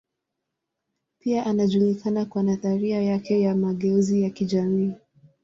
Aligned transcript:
Pia 1.19 1.45
anajulikana 1.45 2.25
kwa 2.25 2.43
nadharia 2.43 3.01
yake 3.01 3.41
ya 3.41 3.55
mageuzi 3.55 4.21
ya 4.21 4.29
kijamii. 4.29 4.93